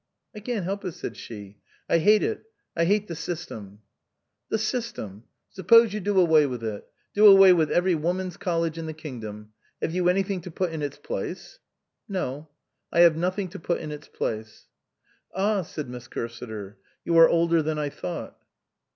"I 0.35 0.39
can't 0.39 0.63
help 0.65 0.83
it," 0.83 0.93
said 0.93 1.15
she." 1.15 1.57
I 1.87 1.99
hate 1.99 2.23
it 2.23 2.41
I 2.75 2.85
hate 2.85 3.07
the 3.07 3.13
system."" 3.13 3.83
The 4.49 4.57
system? 4.57 5.25
Suppose 5.51 5.93
you 5.93 5.99
do 5.99 6.19
away 6.19 6.47
with 6.47 6.63
it 6.63 6.87
do 7.13 7.27
away 7.27 7.53
with 7.53 7.69
every 7.69 7.93
woman's 7.93 8.35
college 8.35 8.79
in 8.79 8.87
the 8.87 8.95
kingdom 8.95 9.53
have 9.79 9.93
you 9.93 10.09
anything 10.09 10.41
to 10.41 10.49
put 10.49 10.71
in 10.71 10.81
its 10.81 10.97
place?" 10.97 11.59
"No. 12.19 12.49
I 12.91 13.01
have 13.01 13.15
nothing 13.15 13.47
to 13.49 13.59
put 13.59 13.79
in 13.79 13.91
its 13.91 14.07
place."" 14.07 14.65
Ah," 15.35 15.61
said 15.61 15.87
Miss 15.87 16.07
Cursiter," 16.07 16.77
you 17.05 17.15
are 17.19 17.29
older 17.29 17.61
than 17.61 17.77
I 17.77 17.89
thought." 17.89 18.39